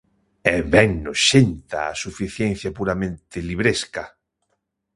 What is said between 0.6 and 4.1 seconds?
ben noxenta a suficiencia puramente libresca!